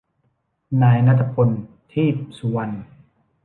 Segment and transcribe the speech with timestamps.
[0.81, 1.49] นายณัฏฐพล
[1.91, 2.75] ทีปสุวรรณ